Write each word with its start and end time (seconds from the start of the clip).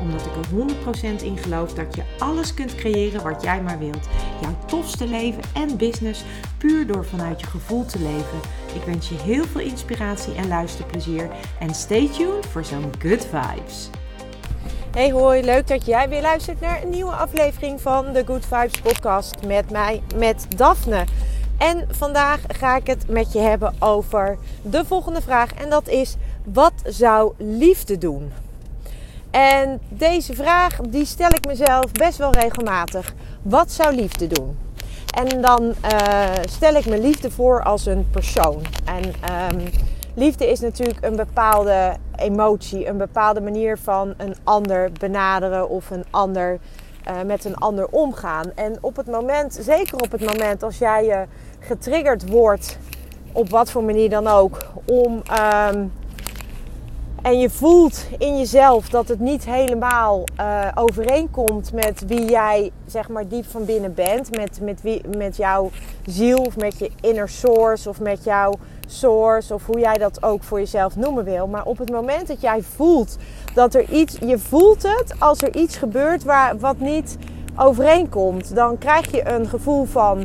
Omdat 0.00 0.26
ik 0.26 0.32
er 0.36 1.18
100% 1.18 1.22
in 1.22 1.36
geloof 1.38 1.74
dat 1.74 1.94
je 1.94 2.02
alles 2.18 2.54
kunt 2.54 2.74
creëren 2.74 3.22
wat 3.22 3.42
jij 3.42 3.62
maar 3.62 3.78
wilt. 3.78 4.08
Jouw 4.40 4.56
tofste 4.66 5.06
leven 5.06 5.42
en 5.54 5.76
business 5.76 6.24
puur 6.58 6.86
door 6.86 7.04
vanuit 7.04 7.40
je 7.40 7.46
gevoel 7.46 7.84
te 7.84 7.98
leven. 7.98 8.40
Ik 8.74 8.82
wens 8.82 9.08
je 9.08 9.14
heel 9.14 9.44
veel 9.44 9.60
inspiratie 9.60 10.34
en 10.34 10.48
luisterplezier. 10.48 11.30
En 11.58 11.74
stay 11.74 12.08
tuned 12.08 12.46
voor 12.46 12.64
zo'n 12.64 12.92
good 12.98 13.26
vibes. 13.26 13.90
Hey 14.90 15.10
hoi, 15.10 15.42
leuk 15.42 15.66
dat 15.66 15.86
jij 15.86 16.08
weer 16.08 16.22
luistert 16.22 16.60
naar 16.60 16.82
een 16.82 16.90
nieuwe 16.90 17.12
aflevering 17.12 17.80
van 17.80 18.12
de 18.12 18.22
Good 18.26 18.46
Vibes 18.46 18.80
podcast 18.80 19.46
met 19.46 19.70
mij, 19.70 20.02
met 20.16 20.46
Daphne. 20.56 21.04
En 21.58 21.86
vandaag 21.90 22.40
ga 22.48 22.76
ik 22.76 22.86
het 22.86 23.08
met 23.08 23.32
je 23.32 23.38
hebben 23.38 23.74
over 23.78 24.38
de 24.62 24.84
volgende 24.84 25.20
vraag 25.20 25.54
en 25.54 25.70
dat 25.70 25.88
is, 25.88 26.16
wat 26.44 26.72
zou 26.84 27.32
liefde 27.36 27.98
doen? 27.98 28.32
En 29.30 29.80
deze 29.88 30.34
vraag 30.34 30.76
die 30.76 31.04
stel 31.04 31.28
ik 31.28 31.46
mezelf 31.46 31.92
best 31.92 32.18
wel 32.18 32.32
regelmatig. 32.32 33.14
Wat 33.42 33.72
zou 33.72 33.94
liefde 33.94 34.26
doen? 34.26 34.58
En 35.10 35.40
dan 35.40 35.62
uh, 35.64 36.24
stel 36.48 36.74
ik 36.74 36.86
me 36.86 37.00
liefde 37.00 37.30
voor 37.30 37.62
als 37.62 37.86
een 37.86 38.08
persoon. 38.10 38.62
En 38.84 39.04
um, 39.54 39.70
liefde 40.14 40.50
is 40.50 40.60
natuurlijk 40.60 41.04
een 41.04 41.16
bepaalde 41.16 41.96
emotie, 42.16 42.88
een 42.88 42.96
bepaalde 42.96 43.40
manier 43.40 43.78
van 43.78 44.14
een 44.16 44.34
ander 44.44 44.92
benaderen 44.92 45.68
of 45.68 45.90
een 45.90 46.04
ander, 46.10 46.58
uh, 47.08 47.22
met 47.26 47.44
een 47.44 47.56
ander 47.56 47.86
omgaan. 47.86 48.52
En 48.54 48.78
op 48.80 48.96
het 48.96 49.06
moment, 49.06 49.58
zeker 49.60 50.00
op 50.00 50.12
het 50.12 50.24
moment 50.26 50.62
als 50.62 50.78
jij 50.78 51.04
je 51.04 51.24
getriggerd 51.58 52.28
wordt, 52.28 52.78
op 53.32 53.48
wat 53.48 53.70
voor 53.70 53.84
manier 53.84 54.10
dan 54.10 54.26
ook, 54.26 54.58
om 54.84 55.22
um, 55.72 55.92
en 57.22 57.38
je 57.38 57.50
voelt 57.50 58.06
in 58.18 58.38
jezelf 58.38 58.88
dat 58.88 59.08
het 59.08 59.20
niet 59.20 59.44
helemaal 59.44 60.24
uh, 60.40 60.68
overeenkomt 60.74 61.72
met 61.72 62.02
wie 62.06 62.30
jij 62.30 62.70
zeg 62.86 63.08
maar 63.08 63.28
diep 63.28 63.44
van 63.50 63.64
binnen 63.64 63.94
bent. 63.94 64.36
Met, 64.36 64.60
met, 64.62 64.82
wie, 64.82 65.08
met 65.16 65.36
jouw 65.36 65.70
ziel 66.06 66.38
of 66.38 66.56
met 66.56 66.78
je 66.78 66.90
inner 67.00 67.28
source 67.28 67.88
of 67.88 68.00
met 68.00 68.24
jouw 68.24 68.54
source 68.86 69.54
of 69.54 69.66
hoe 69.66 69.78
jij 69.78 69.94
dat 69.94 70.22
ook 70.22 70.42
voor 70.42 70.58
jezelf 70.58 70.96
noemen 70.96 71.24
wil. 71.24 71.46
Maar 71.46 71.64
op 71.64 71.78
het 71.78 71.90
moment 71.90 72.28
dat 72.28 72.40
jij 72.40 72.62
voelt 72.62 73.16
dat 73.54 73.74
er 73.74 73.90
iets, 73.90 74.16
je 74.20 74.38
voelt 74.38 74.82
het 74.82 75.14
als 75.18 75.42
er 75.42 75.56
iets 75.56 75.76
gebeurt 75.76 76.22
waar, 76.22 76.58
wat 76.58 76.78
niet 76.78 77.16
overeenkomt. 77.56 78.54
Dan 78.54 78.78
krijg 78.78 79.10
je 79.10 79.28
een 79.28 79.48
gevoel 79.48 79.84
van, 79.84 80.18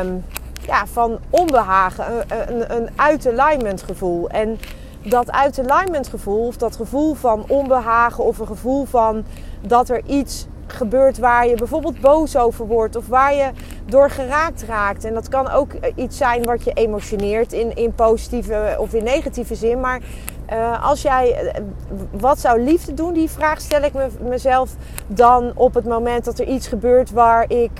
um, 0.00 0.24
ja, 0.66 0.86
van 0.86 1.18
onbehagen, 1.30 2.04
een, 2.28 2.54
een, 2.54 2.76
een 2.76 2.88
uit 2.96 3.26
alignment 3.26 3.82
gevoel. 3.82 4.28
En 4.28 4.58
dat 5.02 5.30
uit 5.30 5.70
alignment 5.70 6.08
gevoel, 6.08 6.46
of 6.46 6.56
dat 6.56 6.76
gevoel 6.76 7.14
van 7.14 7.44
onbehagen, 7.48 8.24
of 8.24 8.38
een 8.38 8.46
gevoel 8.46 8.84
van 8.84 9.24
dat 9.60 9.88
er 9.88 10.02
iets 10.06 10.46
gebeurt 10.66 11.18
waar 11.18 11.46
je 11.46 11.54
bijvoorbeeld 11.54 12.00
boos 12.00 12.36
over 12.36 12.66
wordt, 12.66 12.96
of 12.96 13.06
waar 13.06 13.34
je 13.34 13.50
door 13.86 14.10
geraakt 14.10 14.62
raakt. 14.62 15.04
En 15.04 15.14
dat 15.14 15.28
kan 15.28 15.50
ook 15.50 15.72
iets 15.94 16.16
zijn 16.16 16.42
wat 16.42 16.64
je 16.64 16.72
emotioneert 16.72 17.52
in, 17.52 17.76
in 17.76 17.94
positieve 17.94 18.76
of 18.78 18.94
in 18.94 19.04
negatieve 19.04 19.54
zin. 19.54 19.80
Maar 19.80 20.00
uh, 20.52 20.84
als 20.88 21.02
jij, 21.02 21.54
wat 22.10 22.38
zou 22.38 22.60
liefde 22.60 22.94
doen? 22.94 23.12
Die 23.12 23.30
vraag 23.30 23.60
stel 23.60 23.82
ik 23.82 23.92
me, 23.92 24.08
mezelf 24.20 24.74
dan 25.06 25.52
op 25.54 25.74
het 25.74 25.84
moment 25.84 26.24
dat 26.24 26.38
er 26.38 26.46
iets 26.46 26.66
gebeurt 26.66 27.10
waar 27.10 27.50
ik 27.50 27.70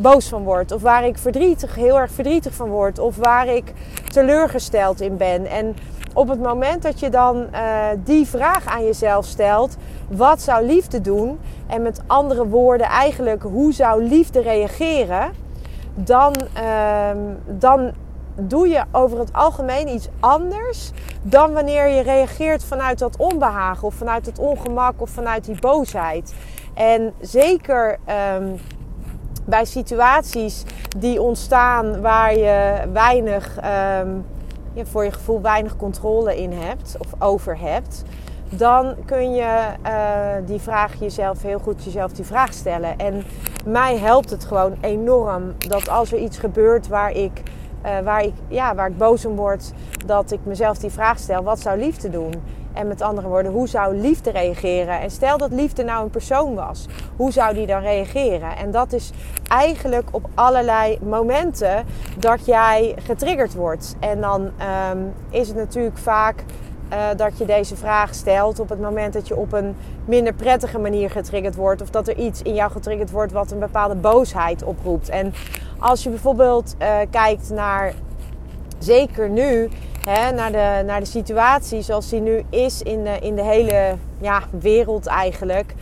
boos 0.00 0.28
van 0.28 0.42
word. 0.42 0.72
Of 0.72 0.82
waar 0.82 1.06
ik 1.06 1.18
verdrietig, 1.18 1.74
heel 1.74 1.98
erg 1.98 2.12
verdrietig 2.12 2.54
van 2.54 2.68
word. 2.68 2.98
Of 2.98 3.16
waar 3.16 3.46
ik 3.46 3.72
teleurgesteld 4.12 5.00
in 5.00 5.16
ben. 5.16 5.46
En 5.46 5.76
op 6.14 6.28
het 6.28 6.40
moment 6.40 6.82
dat 6.82 7.00
je 7.00 7.10
dan 7.10 7.46
uh, 7.52 7.86
die 8.04 8.26
vraag 8.26 8.66
aan 8.66 8.84
jezelf 8.84 9.26
stelt: 9.26 9.76
wat 10.08 10.42
zou 10.42 10.66
liefde 10.66 11.00
doen? 11.00 11.38
En 11.66 11.82
met 11.82 12.02
andere 12.06 12.46
woorden, 12.46 12.86
eigenlijk 12.86 13.42
hoe 13.42 13.72
zou 13.72 14.02
liefde 14.02 14.40
reageren? 14.40 15.32
Dan, 15.94 16.34
uh, 16.56 17.10
dan 17.46 17.92
doe 18.34 18.68
je 18.68 18.84
over 18.92 19.18
het 19.18 19.32
algemeen 19.32 19.88
iets 19.88 20.08
anders 20.20 20.90
dan 21.22 21.52
wanneer 21.52 21.88
je 21.88 22.02
reageert 22.02 22.64
vanuit 22.64 22.98
dat 22.98 23.16
onbehagen 23.16 23.86
of 23.86 23.94
vanuit 23.94 24.26
het 24.26 24.38
ongemak 24.38 25.00
of 25.00 25.10
vanuit 25.10 25.44
die 25.44 25.60
boosheid. 25.60 26.34
En 26.74 27.12
zeker 27.20 27.98
um, 28.36 28.60
bij 29.44 29.64
situaties 29.64 30.64
die 30.98 31.22
ontstaan 31.22 32.00
waar 32.00 32.36
je 32.36 32.82
weinig. 32.92 33.58
Um, 34.00 34.24
je 34.74 34.86
voor 34.86 35.04
je 35.04 35.12
gevoel 35.12 35.40
weinig 35.40 35.76
controle 35.76 36.36
in 36.36 36.52
hebt 36.52 36.96
of 36.98 37.20
over 37.20 37.58
hebt, 37.58 38.02
dan 38.48 38.94
kun 39.04 39.34
je 39.34 39.66
uh, 39.86 40.46
die 40.46 40.60
vraag 40.60 40.94
jezelf 40.98 41.42
heel 41.42 41.58
goed 41.58 41.84
jezelf 41.84 42.12
die 42.12 42.24
vraag 42.24 42.52
stellen. 42.52 42.98
En 42.98 43.24
mij 43.66 43.98
helpt 43.98 44.30
het 44.30 44.44
gewoon 44.44 44.76
enorm 44.80 45.54
dat 45.58 45.88
als 45.88 46.12
er 46.12 46.18
iets 46.18 46.38
gebeurt 46.38 46.88
waar 46.88 47.10
ik, 47.10 47.42
uh, 47.84 47.98
waar 47.98 48.24
ik, 48.24 48.34
ja, 48.48 48.74
waar 48.74 48.88
ik 48.88 48.98
boos 48.98 49.24
om 49.24 49.36
word, 49.36 49.72
dat 50.06 50.30
ik 50.30 50.40
mezelf 50.42 50.78
die 50.78 50.90
vraag 50.90 51.18
stel: 51.18 51.42
wat 51.42 51.60
zou 51.60 51.78
liefde 51.78 52.10
doen? 52.10 52.32
En 52.72 52.88
met 52.88 53.02
andere 53.02 53.28
woorden, 53.28 53.52
hoe 53.52 53.68
zou 53.68 53.96
liefde 53.96 54.30
reageren? 54.30 55.00
En 55.00 55.10
stel 55.10 55.38
dat 55.38 55.50
liefde 55.50 55.84
nou 55.84 56.04
een 56.04 56.10
persoon 56.10 56.54
was, 56.54 56.86
hoe 57.16 57.32
zou 57.32 57.54
die 57.54 57.66
dan 57.66 57.80
reageren? 57.80 58.56
En 58.56 58.70
dat 58.70 58.92
is 58.92 59.10
eigenlijk 59.48 60.08
op 60.10 60.28
allerlei 60.34 60.98
momenten 61.02 61.84
dat 62.18 62.46
jij 62.46 62.94
getriggerd 62.96 63.54
wordt. 63.54 63.96
En 64.00 64.20
dan 64.20 64.40
um, 64.42 65.12
is 65.30 65.48
het 65.48 65.56
natuurlijk 65.56 65.98
vaak 65.98 66.44
uh, 66.92 66.98
dat 67.16 67.38
je 67.38 67.44
deze 67.44 67.76
vraag 67.76 68.14
stelt 68.14 68.60
op 68.60 68.68
het 68.68 68.80
moment 68.80 69.12
dat 69.12 69.28
je 69.28 69.36
op 69.36 69.52
een 69.52 69.76
minder 70.04 70.32
prettige 70.32 70.78
manier 70.78 71.10
getriggerd 71.10 71.54
wordt. 71.54 71.82
Of 71.82 71.90
dat 71.90 72.08
er 72.08 72.16
iets 72.16 72.42
in 72.42 72.54
jou 72.54 72.70
getriggerd 72.70 73.10
wordt 73.10 73.32
wat 73.32 73.50
een 73.50 73.58
bepaalde 73.58 73.94
boosheid 73.94 74.62
oproept. 74.62 75.08
En 75.08 75.32
als 75.84 76.02
je 76.02 76.10
bijvoorbeeld 76.10 76.74
uh, 76.82 76.98
kijkt 77.10 77.50
naar, 77.50 77.94
zeker 78.78 79.28
nu, 79.28 79.68
hè, 80.04 80.32
naar, 80.32 80.52
de, 80.52 80.82
naar 80.86 81.00
de 81.00 81.06
situatie 81.06 81.82
zoals 81.82 82.08
die 82.08 82.20
nu 82.20 82.42
is 82.50 82.82
in 82.82 83.04
de, 83.04 83.18
in 83.20 83.36
de 83.36 83.42
hele 83.42 83.94
ja, 84.20 84.42
wereld 84.60 85.06
eigenlijk. 85.06 85.74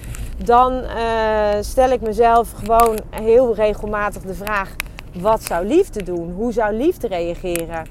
Dan 0.45 0.73
uh, 0.73 1.49
stel 1.61 1.91
ik 1.91 2.01
mezelf 2.01 2.53
gewoon 2.53 2.99
heel 3.11 3.55
regelmatig 3.55 4.23
de 4.23 4.35
vraag: 4.35 4.77
wat 5.13 5.43
zou 5.43 5.67
liefde 5.67 6.03
doen? 6.03 6.33
Hoe 6.33 6.53
zou 6.53 6.77
liefde 6.77 7.07
reageren? 7.07 7.87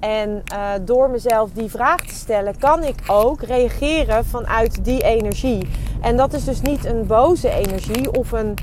En 0.00 0.42
uh, 0.52 0.68
door 0.82 1.10
mezelf 1.10 1.50
die 1.52 1.70
vraag 1.70 2.00
te 2.00 2.14
stellen, 2.14 2.58
kan 2.58 2.82
ik 2.82 2.96
ook 3.06 3.42
reageren 3.42 4.24
vanuit 4.24 4.84
die 4.84 5.02
energie. 5.02 5.68
En 6.00 6.16
dat 6.16 6.32
is 6.32 6.44
dus 6.44 6.60
niet 6.60 6.84
een 6.84 7.06
boze 7.06 7.50
energie 7.50 8.18
of 8.18 8.32
een 8.32 8.54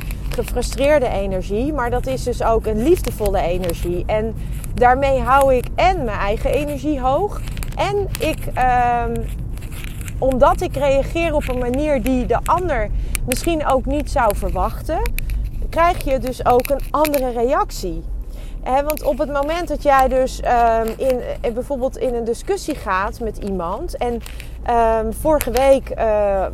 gefrustreerde 0.44 1.08
energie, 1.08 1.74
maar 1.74 1.90
dat 1.90 2.08
is 2.08 2.24
dus 2.24 2.44
ook 2.44 2.66
een 2.66 2.84
liefdevolle 2.84 3.42
energie. 3.42 4.04
En 4.06 4.36
daarmee 4.74 5.20
hou 5.20 5.56
ik 5.56 5.66
en 5.76 6.04
mijn 6.04 6.20
eigen 6.20 6.52
energie 6.52 7.00
hoog. 7.00 7.42
En 7.76 8.08
ik, 8.20 8.38
um, 9.08 9.26
omdat 10.18 10.62
ik 10.62 10.76
reageer 10.76 11.36
op 11.36 11.48
een 11.48 11.58
manier 11.58 12.04
die 12.04 12.26
de 12.26 12.40
ander 12.44 12.90
misschien 13.26 13.66
ook 13.66 13.86
niet 13.86 14.12
zou 14.12 14.36
verwachten, 14.36 15.02
krijg 15.70 16.04
je 16.04 16.20
dus 16.20 16.46
ook 16.46 16.70
een 16.70 16.82
andere 16.92 17.32
reactie. 17.32 18.04
Want 18.64 19.04
op 19.04 19.18
het 19.18 19.32
moment 19.32 19.68
dat 19.68 19.84
jij 19.84 20.08
dus 20.08 20.42
um, 20.44 20.94
in, 21.42 21.54
bijvoorbeeld 21.54 21.98
in 21.98 22.14
een 22.14 22.24
discussie 22.24 22.76
gaat 22.76 23.20
met 23.20 23.38
iemand. 23.38 23.98
En 23.98 24.22
um, 24.70 25.14
vorige 25.14 25.52
week 25.52 25.92
uh, 25.98 26.46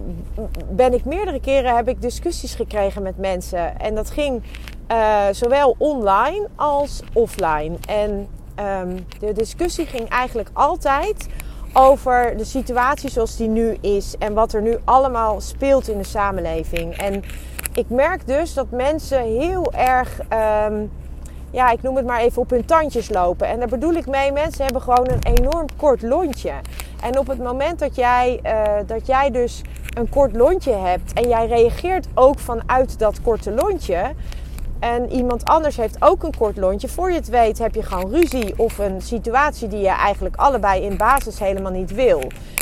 ben 0.69 0.93
ik 0.93 1.05
meerdere 1.05 1.39
keren 1.39 1.75
heb 1.75 1.87
ik 1.87 2.01
discussies 2.01 2.55
gekregen 2.55 3.01
met 3.01 3.17
mensen. 3.17 3.79
En 3.79 3.95
dat 3.95 4.09
ging 4.09 4.43
uh, 4.91 5.21
zowel 5.31 5.75
online 5.77 6.47
als 6.55 7.01
offline. 7.13 7.77
En 7.87 8.27
um, 8.81 9.05
de 9.19 9.31
discussie 9.33 9.85
ging 9.85 10.09
eigenlijk 10.09 10.49
altijd 10.53 11.27
over 11.73 12.37
de 12.37 12.45
situatie 12.45 13.09
zoals 13.09 13.35
die 13.35 13.47
nu 13.47 13.77
is. 13.81 14.15
En 14.19 14.33
wat 14.33 14.53
er 14.53 14.61
nu 14.61 14.77
allemaal 14.83 15.41
speelt 15.41 15.87
in 15.87 15.97
de 15.97 16.03
samenleving. 16.03 16.97
En 16.97 17.23
ik 17.73 17.89
merk 17.89 18.27
dus 18.27 18.53
dat 18.53 18.71
mensen 18.71 19.21
heel 19.21 19.73
erg 19.73 20.19
ja, 21.53 21.71
ik 21.71 21.81
noem 21.81 21.95
het 21.95 22.05
maar 22.05 22.19
even 22.19 22.41
op 22.41 22.49
hun 22.49 22.65
tandjes 22.65 23.09
lopen. 23.09 23.47
En 23.47 23.59
daar 23.59 23.67
bedoel 23.67 23.93
ik 23.93 24.07
mee, 24.07 24.31
mensen 24.31 24.63
hebben 24.63 24.81
gewoon 24.81 25.09
een 25.09 25.35
enorm 25.37 25.67
kort 25.77 26.01
lontje. 26.01 26.51
En 27.03 27.19
op 27.19 27.27
het 27.27 27.39
moment 27.39 27.79
dat 27.79 27.95
jij, 27.95 28.39
uh, 28.45 28.87
dat 28.87 29.07
jij 29.07 29.31
dus 29.31 29.61
een 29.97 30.09
kort 30.09 30.35
lontje 30.35 30.73
hebt 30.73 31.13
en 31.13 31.29
jij 31.29 31.47
reageert 31.47 32.07
ook 32.13 32.39
vanuit 32.39 32.99
dat 32.99 33.21
korte 33.21 33.51
lontje, 33.51 34.13
En 34.79 35.11
iemand 35.11 35.45
anders 35.45 35.77
heeft 35.77 35.95
ook 35.99 36.23
een 36.23 36.37
kort 36.37 36.57
lontje. 36.57 36.87
Voor 36.87 37.09
je 37.09 37.15
het 37.15 37.29
weet 37.29 37.57
heb 37.57 37.75
je 37.75 37.83
gewoon 37.83 38.11
ruzie 38.11 38.53
of 38.57 38.77
een 38.77 39.01
situatie 39.01 39.67
die 39.67 39.79
je 39.79 39.87
eigenlijk 39.87 40.35
allebei 40.35 40.81
in 40.81 40.97
basis 40.97 41.39
helemaal 41.39 41.71
niet 41.71 41.93
wil. 41.93 42.21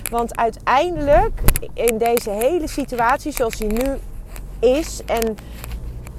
Want 0.09 0.37
uiteindelijk 0.37 1.41
in 1.73 1.97
deze 1.97 2.29
hele 2.29 2.67
situatie 2.67 3.31
zoals 3.31 3.55
die 3.55 3.71
nu 3.71 3.97
is 4.59 5.01
en 5.05 5.37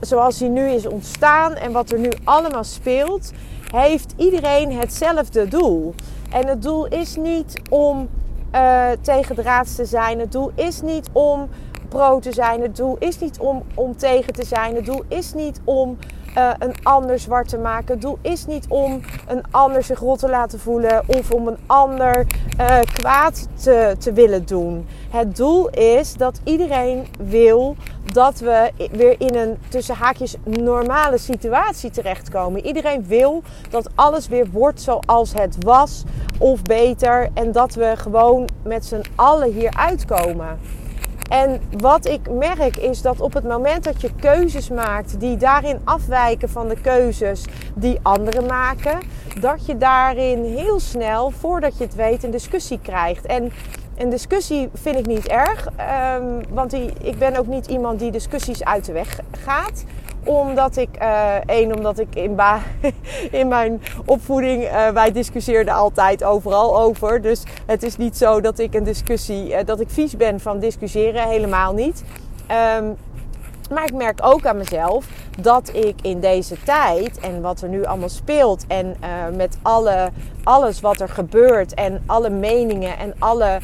zoals 0.01 0.39
die 0.39 0.49
nu 0.49 0.69
is 0.69 0.87
ontstaan 0.87 1.55
en 1.55 1.73
wat 1.73 1.91
er 1.91 1.99
nu 1.99 2.11
allemaal 2.25 2.65
speelt, 2.65 3.33
heeft 3.75 4.15
iedereen 4.17 4.73
hetzelfde 4.73 5.49
doel. 5.49 5.95
En 6.33 6.47
het 6.47 6.63
doel 6.63 6.87
is 6.87 7.17
niet 7.17 7.61
om 7.71 8.09
uh, 8.55 8.91
tegen 9.01 9.35
draad 9.35 9.77
te 9.77 9.85
zijn. 9.85 10.19
Het 10.19 10.33
doel 10.33 10.51
is 10.55 10.81
niet 10.81 11.09
om 11.13 11.49
pro 11.89 12.19
te 12.19 12.33
zijn. 12.33 12.61
Het 12.61 12.77
doel 12.77 12.97
is 12.99 13.19
niet 13.19 13.39
om, 13.39 13.63
om 13.75 13.97
tegen 13.97 14.33
te 14.33 14.45
zijn. 14.45 14.75
Het 14.75 14.85
doel 14.85 15.03
is 15.09 15.35
niet 15.35 15.61
om 15.65 15.99
uh, 16.39 16.51
een 16.59 16.75
ander 16.83 17.19
zwart 17.19 17.49
te 17.49 17.59
maken. 17.59 17.93
Het 17.93 18.03
doel 18.03 18.19
is 18.21 18.47
niet 18.47 18.67
om 18.69 19.01
een 19.27 19.43
ander 19.51 19.83
zich 19.83 19.99
rot 19.99 20.19
te 20.19 20.29
laten 20.29 20.61
voelen 20.61 21.03
of 21.07 21.31
om 21.31 21.49
een 21.49 21.59
ander 21.67 22.27
uh, 22.61 22.79
kwaad 22.93 23.49
te, 23.63 23.97
te 23.99 24.13
willen 24.13 24.47
doen. 24.47 24.87
Het 25.11 25.37
doel 25.37 25.69
is 25.71 26.15
dat 26.15 26.41
iedereen 26.45 27.07
wil 27.19 27.77
dat 28.13 28.39
we 28.39 28.71
weer 28.91 29.15
in 29.19 29.35
een 29.35 29.59
tussen 29.69 29.95
haakjes 29.95 30.37
normale 30.45 31.19
situatie 31.19 31.91
terechtkomen. 31.91 32.67
Iedereen 32.67 33.07
wil 33.07 33.43
dat 33.71 33.91
alles 33.95 34.29
weer 34.29 34.51
wordt 34.51 34.81
zoals 34.81 35.33
het 35.33 35.57
was 35.65 36.03
of 36.39 36.63
beter 36.63 37.29
en 37.35 37.53
dat 37.53 37.75
we 37.75 37.93
gewoon 37.97 38.49
met 38.65 38.85
z'n 38.85 39.03
allen 39.15 39.53
hier 39.53 39.73
uitkomen. 39.77 40.59
En 41.33 41.61
wat 41.79 42.07
ik 42.07 42.31
merk 42.31 42.77
is 42.77 43.03
dat 43.03 43.21
op 43.21 43.33
het 43.33 43.45
moment 43.45 43.85
dat 43.85 44.01
je 44.01 44.11
keuzes 44.21 44.69
maakt 44.69 45.21
die 45.21 45.37
daarin 45.37 45.81
afwijken 45.85 46.49
van 46.49 46.69
de 46.69 46.81
keuzes 46.81 47.45
die 47.75 47.99
anderen 48.03 48.47
maken, 48.47 48.99
dat 49.41 49.67
je 49.67 49.77
daarin 49.79 50.45
heel 50.45 50.81
snel, 50.81 51.31
voordat 51.31 51.79
je 51.79 51.85
het 51.85 51.95
weet, 51.95 52.25
een 52.25 52.31
discussie 52.31 52.79
krijgt. 52.83 53.27
En 53.27 53.53
een 53.97 54.11
discussie 54.11 54.69
vind 54.75 54.99
ik 54.99 55.07
niet 55.07 55.29
erg, 55.29 55.69
um, 56.21 56.41
want 56.51 56.71
die, 56.71 56.93
ik 57.03 57.19
ben 57.19 57.37
ook 57.37 57.47
niet 57.47 57.67
iemand 57.67 57.99
die 57.99 58.11
discussies 58.11 58.65
uit 58.65 58.85
de 58.85 58.93
weg 58.93 59.19
gaat 59.45 59.85
omdat 60.25 60.77
ik, 60.77 60.89
uh, 61.03 61.35
één, 61.47 61.77
omdat 61.77 61.99
ik 61.99 62.15
in, 62.15 62.41
in 63.41 63.49
mijn 63.49 63.83
opvoeding, 64.05 64.63
uh, 64.63 64.89
wij 64.89 65.13
discussieerden 65.13 65.75
altijd 65.75 66.25
overal 66.25 66.81
over. 66.81 67.23
Dus 67.23 67.43
het 67.67 67.83
is 67.83 67.97
niet 67.97 68.17
zo 68.17 68.41
dat 68.41 68.59
ik 68.59 68.75
een 68.75 68.85
discussie, 68.85 69.49
uh, 69.49 69.59
dat 69.65 69.81
ik 69.81 69.91
vies 69.91 70.17
ben 70.17 70.41
van 70.41 70.59
discussiëren, 70.59 71.29
helemaal 71.29 71.73
niet. 71.75 72.05
Um, 72.79 72.97
maar 73.71 73.85
ik 73.85 73.95
merk 73.95 74.19
ook 74.23 74.47
aan 74.47 74.57
mezelf 74.57 75.07
dat 75.41 75.75
ik 75.75 75.95
in 76.03 76.21
deze 76.21 76.63
tijd 76.63 77.21
en 77.21 77.41
wat 77.41 77.61
er 77.61 77.69
nu 77.69 77.85
allemaal 77.85 78.09
speelt 78.09 78.65
en 78.67 78.97
met 79.37 79.59
alle, 79.63 80.11
alles 80.45 80.81
wat 80.81 81.01
er 81.01 81.09
gebeurt 81.09 81.75
en 81.75 82.03
alle 82.07 82.31
meningen 82.31 82.99
en 82.99 83.15
alle 83.19 83.59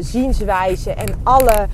zienswijzen 0.00 0.96
en 0.96 1.20
alle, 1.22 1.66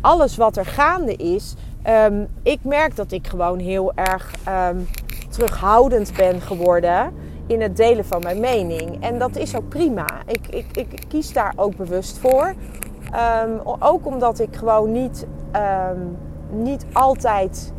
alles 0.00 0.36
wat 0.36 0.56
er 0.56 0.66
gaande 0.66 1.16
is, 1.16 1.54
um, 1.88 2.28
ik 2.42 2.58
merk 2.62 2.96
dat 2.96 3.12
ik 3.12 3.26
gewoon 3.26 3.58
heel 3.58 3.92
erg 3.94 4.34
um, 4.48 4.88
terughoudend 5.28 6.12
ben 6.16 6.40
geworden 6.40 7.12
in 7.46 7.60
het 7.60 7.76
delen 7.76 8.04
van 8.04 8.20
mijn 8.22 8.40
mening. 8.40 9.02
En 9.04 9.18
dat 9.18 9.36
is 9.36 9.56
ook 9.56 9.68
prima. 9.68 10.06
Ik, 10.26 10.46
ik, 10.46 10.76
ik 10.76 11.04
kies 11.08 11.32
daar 11.32 11.52
ook 11.56 11.76
bewust 11.76 12.18
voor. 12.18 12.54
Um, 13.44 13.60
ook 13.78 14.06
omdat 14.06 14.38
ik 14.38 14.56
gewoon 14.56 14.92
niet 14.92 15.26
niet 16.52 16.86
altijd 16.92 17.72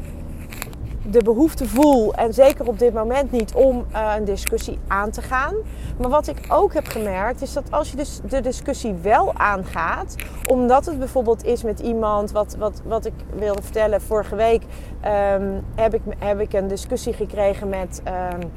de 1.11 1.23
behoefte 1.23 1.67
voel, 1.67 2.13
en 2.13 2.33
zeker 2.33 2.67
op 2.67 2.79
dit 2.79 2.93
moment 2.93 3.31
niet, 3.31 3.53
om 3.53 3.85
uh, 3.93 4.13
een 4.17 4.25
discussie 4.25 4.79
aan 4.87 5.09
te 5.09 5.21
gaan. 5.21 5.55
Maar 5.97 6.09
wat 6.09 6.27
ik 6.27 6.37
ook 6.47 6.73
heb 6.73 6.87
gemerkt, 6.87 7.41
is 7.41 7.53
dat 7.53 7.71
als 7.71 7.89
je 7.89 7.97
dus 7.97 8.19
de 8.29 8.41
discussie 8.41 8.93
wel 8.93 9.33
aangaat, 9.33 10.15
omdat 10.47 10.85
het 10.85 10.99
bijvoorbeeld 10.99 11.45
is 11.45 11.63
met 11.63 11.79
iemand, 11.79 12.31
wat, 12.31 12.55
wat, 12.59 12.81
wat 12.85 13.05
ik 13.05 13.13
wilde 13.35 13.61
vertellen, 13.61 14.01
vorige 14.01 14.35
week 14.35 14.61
um, 14.61 15.63
heb, 15.75 15.93
ik, 15.93 16.01
heb 16.17 16.39
ik 16.39 16.53
een 16.53 16.67
discussie 16.67 17.13
gekregen 17.13 17.69
met. 17.69 18.01
Um, 18.33 18.51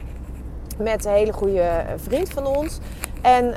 met 0.78 1.04
een 1.04 1.12
hele 1.12 1.32
goede 1.32 1.84
vriend 1.96 2.30
van 2.30 2.46
ons. 2.46 2.78
En 3.24 3.44
uh, 3.44 3.56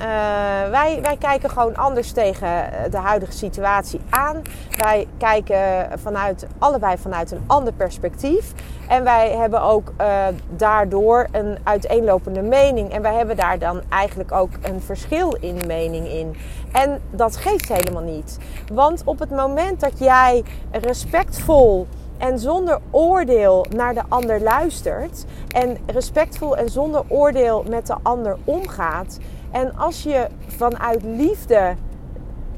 wij, 0.70 1.00
wij 1.02 1.18
kijken 1.20 1.50
gewoon 1.50 1.76
anders 1.76 2.12
tegen 2.12 2.70
de 2.92 2.98
huidige 2.98 3.32
situatie 3.32 4.02
aan. 4.10 4.42
Wij 4.78 5.08
kijken 5.18 5.90
vanuit, 6.00 6.48
allebei 6.60 6.98
vanuit 6.98 7.32
een 7.32 7.44
ander 7.48 7.74
perspectief. 7.74 8.54
En 8.88 9.04
wij 9.04 9.32
hebben 9.32 9.62
ook 9.62 9.94
uh, 10.02 10.28
daardoor 10.50 11.28
een 11.32 11.58
uiteenlopende 11.64 12.42
mening. 12.42 12.92
En 12.92 13.02
wij 13.02 13.14
hebben 13.14 13.36
daar 13.36 13.60
dan 13.60 13.82
eigenlijk 13.90 14.32
ook 14.32 14.52
een 14.62 14.82
verschil 14.82 15.32
in 15.40 15.58
mening 15.68 16.08
in. 16.08 16.36
En 16.72 17.02
dat 17.12 17.36
geeft 17.36 17.74
helemaal 17.74 18.04
niet. 18.04 18.38
Want 18.74 19.02
op 19.06 19.20
het 19.20 19.32
moment 19.32 19.80
dat 19.80 20.00
jij 20.00 20.44
respectvol 20.72 21.88
en 22.18 22.40
zonder 22.40 22.80
oordeel 22.92 23.66
naar 23.70 23.94
de 23.94 24.04
ander 24.08 24.42
luistert 24.42 25.26
en 25.48 25.78
respectvol 25.86 26.58
en 26.58 26.70
zonder 26.70 27.04
oordeel 27.08 27.64
met 27.70 27.88
de 27.88 27.96
ander 28.04 28.38
omgaat. 28.44 29.18
En 29.52 29.78
als 29.78 30.04
je 30.04 30.28
vanuit 30.48 31.04
liefde 31.04 31.76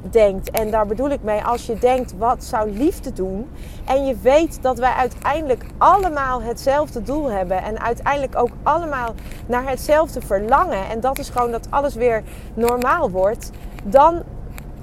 denkt, 0.02 0.52
en 0.52 0.72
daar 0.72 0.86
bedoel 0.86 1.10
ik 1.10 1.24
mee, 1.24 1.44
als 1.44 1.66
je 1.66 1.80
denkt 1.80 2.18
wat 2.18 2.44
zou 2.44 2.72
liefde 2.72 3.14
doen, 3.14 3.50
en 3.86 4.06
je 4.06 4.16
weet 4.22 4.62
dat 4.62 4.80
wij 4.80 4.94
uiteindelijk 4.94 5.66
allemaal 5.78 6.42
hetzelfde 6.42 7.02
doel 7.04 7.32
hebben 7.32 7.64
en 7.64 7.80
uiteindelijk 7.80 8.38
ook 8.38 8.52
allemaal 8.64 9.14
naar 9.46 9.70
hetzelfde 9.70 10.22
verlangen, 10.22 10.90
en 10.90 11.00
dat 11.00 11.20
is 11.20 11.30
gewoon 11.30 11.52
dat 11.52 11.68
alles 11.70 11.96
weer 11.96 12.24
normaal 12.54 13.12
wordt, 13.12 13.52
dan 13.84 14.24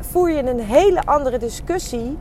voer 0.00 0.30
je 0.30 0.48
een 0.48 0.60
hele 0.60 1.04
andere 1.04 1.38
discussie 1.38 2.18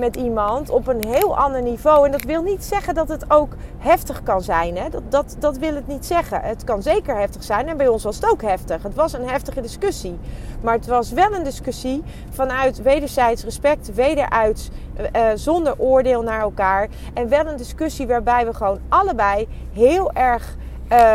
met 0.00 0.16
iemand 0.16 0.70
op 0.70 0.86
een 0.86 1.04
heel 1.06 1.36
ander 1.36 1.62
niveau. 1.62 2.06
En 2.06 2.12
dat 2.12 2.22
wil 2.22 2.42
niet 2.42 2.64
zeggen 2.64 2.94
dat 2.94 3.08
het 3.08 3.24
ook 3.28 3.52
heftig 3.78 4.22
kan 4.22 4.42
zijn. 4.42 4.76
Hè? 4.76 4.88
Dat, 4.88 5.02
dat, 5.08 5.36
dat 5.38 5.58
wil 5.58 5.74
het 5.74 5.86
niet 5.86 6.06
zeggen. 6.06 6.40
Het 6.40 6.64
kan 6.64 6.82
zeker 6.82 7.16
heftig 7.18 7.42
zijn. 7.42 7.68
En 7.68 7.76
bij 7.76 7.88
ons 7.88 8.02
was 8.02 8.16
het 8.16 8.30
ook 8.30 8.42
heftig. 8.42 8.82
Het 8.82 8.94
was 8.94 9.12
een 9.12 9.28
heftige 9.28 9.60
discussie. 9.60 10.18
Maar 10.60 10.74
het 10.74 10.86
was 10.86 11.12
wel 11.12 11.34
een 11.34 11.44
discussie 11.44 12.02
vanuit 12.30 12.82
wederzijds 12.82 13.44
respect, 13.44 13.94
wederuit 13.94 14.70
uh, 15.16 15.22
zonder 15.34 15.74
oordeel 15.78 16.22
naar 16.22 16.40
elkaar. 16.40 16.88
En 17.14 17.28
wel 17.28 17.46
een 17.46 17.56
discussie 17.56 18.06
waarbij 18.06 18.46
we 18.46 18.54
gewoon 18.54 18.80
allebei 18.88 19.48
heel 19.72 20.12
erg 20.12 20.56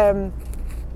um, 0.09 0.33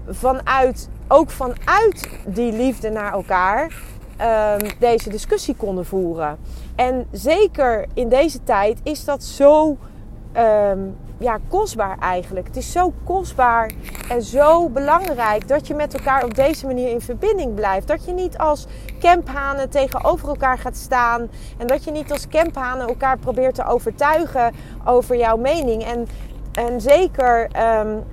vanuit, 0.08 0.90
ook 1.08 1.30
vanuit 1.30 2.10
die 2.26 2.52
liefde 2.52 2.90
naar 2.90 3.14
elkaar 3.14 3.74
um, 4.22 4.70
deze 4.80 5.10
discussie 5.10 5.56
konden 5.56 5.86
voeren. 5.86 6.38
En 6.76 7.08
zeker 7.12 7.86
in 7.94 8.10
deze 8.10 8.44
tijd 8.44 8.80
is 8.84 9.06
dat 9.06 9.24
zo 9.24 9.78
um, 10.38 10.96
ja, 11.18 11.38
kostbaar 11.48 11.98
eigenlijk. 12.00 12.48
Het 12.48 12.56
is 12.56 12.72
zo 12.72 12.94
kostbaar 13.04 13.72
en 14.10 14.22
zo 14.22 14.70
belangrijk 14.70 15.48
dat 15.48 15.68
je 15.68 15.74
met 15.74 15.94
elkaar 15.94 16.24
op 16.24 16.36
deze 16.36 16.66
manier 16.66 16.90
in 16.90 17.02
verbinding 17.02 17.54
blijft. 17.54 17.88
Dat 17.88 18.06
je 18.06 18.12
niet 18.12 18.38
als 18.38 18.68
camphanen 19.00 19.70
tegenover 19.70 20.28
elkaar 20.28 20.58
gaat 20.58 20.78
staan. 20.78 21.30
En 21.58 21.68
dat 21.68 21.84
je 21.84 21.92
niet 21.92 22.12
als 22.12 22.28
camphanen 22.28 22.88
elkaar 22.88 23.18
probeert 23.18 23.56
te 23.56 23.66
overtuigen 23.66 24.54
over 24.86 25.18
jouw 25.18 25.38
mening. 25.38 25.84
En, 25.84 26.08
en 26.52 26.82
zeker 26.82 27.50
um, 27.80 28.04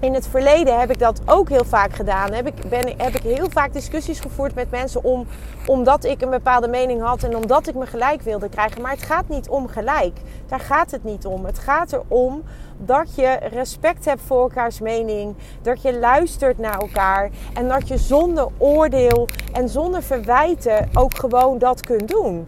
in 0.00 0.14
het 0.14 0.26
verleden 0.26 0.80
heb 0.80 0.90
ik 0.90 0.98
dat 0.98 1.20
ook 1.26 1.48
heel 1.48 1.64
vaak 1.64 1.92
gedaan. 1.92 2.32
Heb 2.32 2.46
ik, 2.46 2.68
ben, 2.68 2.94
heb 2.96 3.14
ik 3.14 3.22
heel 3.22 3.50
vaak 3.50 3.72
discussies 3.72 4.20
gevoerd 4.20 4.54
met 4.54 4.70
mensen 4.70 5.04
om, 5.04 5.26
omdat 5.66 6.04
ik 6.04 6.22
een 6.22 6.30
bepaalde 6.30 6.68
mening 6.68 7.02
had 7.02 7.22
en 7.22 7.36
omdat 7.36 7.68
ik 7.68 7.74
me 7.74 7.86
gelijk 7.86 8.22
wilde 8.22 8.48
krijgen. 8.48 8.82
Maar 8.82 8.90
het 8.90 9.02
gaat 9.02 9.28
niet 9.28 9.48
om 9.48 9.68
gelijk. 9.68 10.18
Daar 10.46 10.60
gaat 10.60 10.90
het 10.90 11.04
niet 11.04 11.26
om. 11.26 11.44
Het 11.44 11.58
gaat 11.58 11.92
erom 11.92 12.42
dat 12.76 13.14
je 13.14 13.38
respect 13.52 14.04
hebt 14.04 14.20
voor 14.26 14.42
elkaars 14.42 14.80
mening. 14.80 15.34
Dat 15.62 15.82
je 15.82 15.98
luistert 15.98 16.58
naar 16.58 16.78
elkaar. 16.78 17.30
En 17.54 17.68
dat 17.68 17.88
je 17.88 17.98
zonder 17.98 18.48
oordeel 18.58 19.28
en 19.52 19.68
zonder 19.68 20.02
verwijten 20.02 20.88
ook 20.94 21.16
gewoon 21.16 21.58
dat 21.58 21.80
kunt 21.80 22.08
doen. 22.08 22.46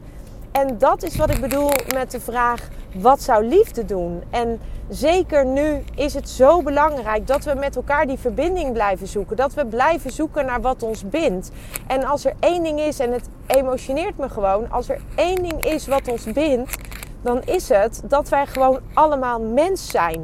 En 0.52 0.78
dat 0.78 1.02
is 1.02 1.16
wat 1.16 1.30
ik 1.30 1.40
bedoel 1.40 1.70
met 1.94 2.10
de 2.10 2.20
vraag: 2.20 2.68
wat 2.94 3.22
zou 3.22 3.44
liefde 3.44 3.84
doen? 3.84 4.22
En 4.30 4.60
zeker 4.94 5.46
nu 5.46 5.84
is 5.94 6.14
het 6.14 6.28
zo 6.28 6.62
belangrijk 6.62 7.26
dat 7.26 7.44
we 7.44 7.54
met 7.54 7.76
elkaar 7.76 8.06
die 8.06 8.18
verbinding 8.18 8.72
blijven 8.72 9.06
zoeken. 9.06 9.36
Dat 9.36 9.54
we 9.54 9.66
blijven 9.66 10.10
zoeken 10.10 10.46
naar 10.46 10.60
wat 10.60 10.82
ons 10.82 11.08
bindt. 11.08 11.50
En 11.86 12.04
als 12.04 12.24
er 12.24 12.34
één 12.40 12.62
ding 12.62 12.80
is, 12.80 12.98
en 12.98 13.12
het 13.12 13.28
emotioneert 13.46 14.18
me 14.18 14.28
gewoon, 14.28 14.70
als 14.70 14.88
er 14.88 15.00
één 15.14 15.42
ding 15.42 15.64
is 15.64 15.86
wat 15.86 16.08
ons 16.08 16.32
bindt, 16.32 16.76
dan 17.22 17.42
is 17.44 17.68
het 17.68 18.02
dat 18.04 18.28
wij 18.28 18.46
gewoon 18.46 18.80
allemaal 18.94 19.40
mens 19.40 19.90
zijn. 19.90 20.22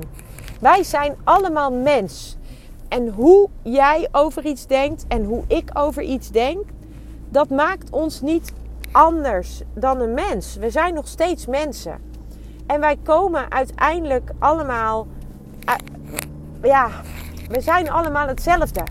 Wij 0.61 0.83
zijn 0.83 1.17
allemaal 1.25 1.73
mens. 1.73 2.37
En 2.89 3.09
hoe 3.09 3.49
jij 3.63 4.09
over 4.13 4.45
iets 4.45 4.67
denkt 4.67 5.05
en 5.09 5.25
hoe 5.25 5.43
ik 5.47 5.71
over 5.73 6.03
iets 6.03 6.31
denk, 6.31 6.65
dat 7.29 7.49
maakt 7.49 7.91
ons 7.91 8.21
niet 8.21 8.53
anders 8.93 9.63
dan 9.75 10.01
een 10.01 10.15
mens. 10.15 10.57
We 10.57 10.71
zijn 10.71 10.95
nog 10.95 11.09
steeds 11.09 11.47
mensen. 11.47 12.08
En 12.69 12.81
wij 12.81 12.97
komen 13.03 13.51
uiteindelijk 13.51 14.31
allemaal 14.39 15.07
ja, 16.63 16.91
we 17.49 17.61
zijn 17.61 17.91
allemaal 17.91 18.27
hetzelfde. 18.27 18.83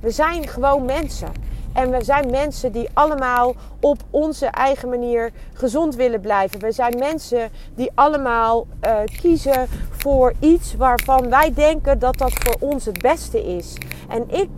We 0.00 0.10
zijn 0.10 0.48
gewoon 0.48 0.84
mensen. 0.84 1.28
En 1.72 1.90
we 1.90 2.04
zijn 2.04 2.30
mensen 2.30 2.72
die 2.72 2.88
allemaal 2.92 3.54
op 3.80 3.98
onze 4.10 4.46
eigen 4.46 4.88
manier 4.88 5.32
gezond 5.52 5.94
willen 5.94 6.20
blijven. 6.20 6.60
We 6.60 6.72
zijn 6.72 6.98
mensen 6.98 7.50
die 7.74 7.90
allemaal 7.94 8.66
uh, 8.86 8.98
kiezen 9.20 9.66
voor 9.90 10.32
iets 10.38 10.74
waarvan 10.74 11.28
wij 11.30 11.52
denken 11.54 11.98
dat 11.98 12.18
dat 12.18 12.32
voor 12.32 12.68
ons 12.68 12.84
het 12.84 13.02
beste 13.02 13.56
is. 13.56 13.76
En 14.08 14.30
ik 14.30 14.48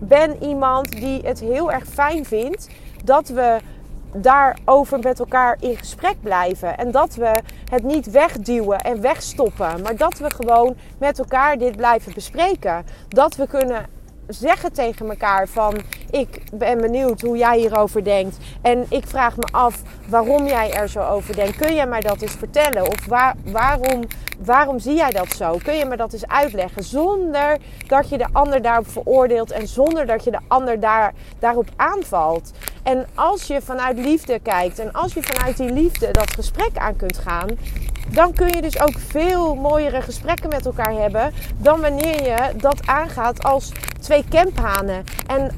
ben 0.00 0.42
iemand 0.42 0.90
die 0.90 1.20
het 1.22 1.40
heel 1.40 1.72
erg 1.72 1.84
fijn 1.84 2.24
vindt 2.24 2.68
dat 3.04 3.28
we 3.28 3.58
daarover 4.12 4.98
met 4.98 5.18
elkaar 5.18 5.56
in 5.60 5.76
gesprek 5.76 6.16
blijven. 6.20 6.78
En 6.78 6.90
dat 6.90 7.14
we 7.14 7.40
het 7.70 7.82
niet 7.82 8.10
wegduwen 8.10 8.80
en 8.80 9.00
wegstoppen. 9.00 9.82
Maar 9.82 9.96
dat 9.96 10.18
we 10.18 10.30
gewoon 10.30 10.76
met 10.98 11.18
elkaar 11.18 11.58
dit 11.58 11.76
blijven 11.76 12.14
bespreken. 12.14 12.84
Dat 13.08 13.36
we 13.36 13.46
kunnen 13.46 13.86
zeggen 14.28 14.72
tegen 14.72 15.08
elkaar 15.08 15.48
van 15.48 15.80
ik 16.10 16.42
ben 16.52 16.80
benieuwd 16.80 17.20
hoe 17.20 17.36
jij 17.36 17.58
hierover 17.58 18.04
denkt 18.04 18.36
en 18.62 18.86
ik 18.88 19.06
vraag 19.06 19.36
me 19.36 19.48
af 19.50 19.82
waarom 20.08 20.46
jij 20.46 20.72
er 20.72 20.88
zo 20.88 21.00
over 21.00 21.36
denkt. 21.36 21.56
Kun 21.56 21.74
je 21.74 21.86
mij 21.86 22.00
dat 22.00 22.22
eens 22.22 22.32
vertellen 22.32 22.88
of 22.88 23.06
waar, 23.06 23.34
waarom, 23.44 24.00
waarom 24.38 24.78
zie 24.78 24.94
jij 24.94 25.10
dat 25.10 25.32
zo? 25.32 25.58
Kun 25.62 25.74
je 25.74 25.84
me 25.84 25.96
dat 25.96 26.12
eens 26.12 26.26
uitleggen 26.26 26.84
zonder 26.84 27.58
dat 27.86 28.08
je 28.08 28.18
de 28.18 28.28
ander 28.32 28.62
daarop 28.62 28.88
veroordeelt 28.88 29.50
en 29.50 29.68
zonder 29.68 30.06
dat 30.06 30.24
je 30.24 30.30
de 30.30 30.40
ander 30.48 30.80
daar, 30.80 31.14
daarop 31.38 31.68
aanvalt. 31.76 32.52
En 32.88 33.06
als 33.14 33.42
je 33.42 33.60
vanuit 33.62 33.98
liefde 33.98 34.38
kijkt 34.38 34.78
en 34.78 34.92
als 34.92 35.14
je 35.14 35.22
vanuit 35.22 35.56
die 35.56 35.72
liefde 35.72 36.10
dat 36.10 36.30
gesprek 36.30 36.76
aan 36.76 36.96
kunt 36.96 37.18
gaan, 37.18 37.48
dan 38.10 38.32
kun 38.32 38.46
je 38.46 38.62
dus 38.62 38.80
ook 38.80 38.98
veel 39.06 39.54
mooiere 39.54 40.02
gesprekken 40.02 40.48
met 40.48 40.66
elkaar 40.66 40.92
hebben 40.92 41.32
dan 41.56 41.80
wanneer 41.80 42.22
je 42.22 42.52
dat 42.56 42.86
aangaat 42.86 43.42
als 43.44 43.72
twee 44.00 44.24
kemphanen. 44.28 45.04
En, 45.26 45.50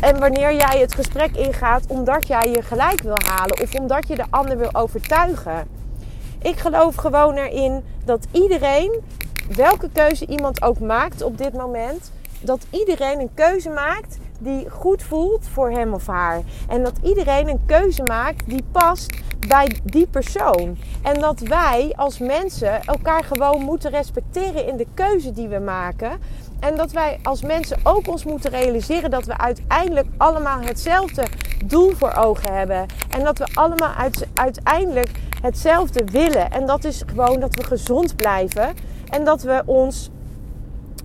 en 0.00 0.18
wanneer 0.18 0.54
jij 0.54 0.80
het 0.80 0.94
gesprek 0.94 1.36
ingaat 1.36 1.86
omdat 1.86 2.26
jij 2.26 2.50
je 2.50 2.62
gelijk 2.62 3.00
wil 3.02 3.18
halen 3.24 3.62
of 3.62 3.74
omdat 3.74 4.08
je 4.08 4.14
de 4.14 4.26
ander 4.30 4.58
wil 4.58 4.74
overtuigen. 4.74 5.68
Ik 6.42 6.58
geloof 6.58 6.94
gewoon 6.94 7.34
erin 7.34 7.84
dat 8.04 8.26
iedereen, 8.32 9.00
welke 9.56 9.90
keuze 9.92 10.26
iemand 10.26 10.62
ook 10.62 10.78
maakt 10.78 11.22
op 11.22 11.38
dit 11.38 11.52
moment, 11.52 12.12
dat 12.40 12.66
iedereen 12.70 13.20
een 13.20 13.34
keuze 13.34 13.70
maakt 13.70 14.18
die 14.38 14.70
goed 14.70 15.02
voelt 15.02 15.46
voor 15.52 15.70
hem 15.70 15.94
of 15.94 16.06
haar. 16.06 16.42
En 16.68 16.82
dat 16.82 16.98
iedereen 17.02 17.48
een 17.48 17.66
keuze 17.66 18.02
maakt 18.02 18.48
die 18.48 18.64
past 18.72 19.16
bij 19.48 19.76
die 19.84 20.06
persoon. 20.06 20.76
En 21.02 21.20
dat 21.20 21.40
wij 21.40 21.92
als 21.96 22.18
mensen 22.18 22.84
elkaar 22.84 23.24
gewoon 23.24 23.62
moeten 23.62 23.90
respecteren 23.90 24.66
in 24.66 24.76
de 24.76 24.86
keuze 24.94 25.32
die 25.32 25.48
we 25.48 25.58
maken. 25.58 26.10
En 26.60 26.76
dat 26.76 26.92
wij 26.92 27.18
als 27.22 27.42
mensen 27.42 27.78
ook 27.82 28.08
ons 28.08 28.24
moeten 28.24 28.50
realiseren 28.50 29.10
dat 29.10 29.24
we 29.24 29.38
uiteindelijk 29.38 30.06
allemaal 30.16 30.60
hetzelfde 30.60 31.26
doel 31.64 31.90
voor 31.90 32.14
ogen 32.14 32.54
hebben. 32.54 32.86
En 33.10 33.24
dat 33.24 33.38
we 33.38 33.48
allemaal 33.54 33.92
uiteindelijk 34.34 35.10
hetzelfde 35.42 36.04
willen. 36.04 36.50
En 36.50 36.66
dat 36.66 36.84
is 36.84 37.02
gewoon 37.06 37.40
dat 37.40 37.54
we 37.54 37.64
gezond 37.64 38.16
blijven. 38.16 38.74
En 39.10 39.24
dat 39.24 39.42
we 39.42 39.62
ons, 39.66 40.10